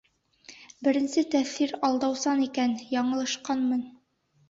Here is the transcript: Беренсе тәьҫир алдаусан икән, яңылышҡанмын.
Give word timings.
Беренсе 0.87 1.23
тәьҫир 1.35 1.75
алдаусан 1.91 2.43
икән, 2.49 2.77
яңылышҡанмын. 2.99 3.89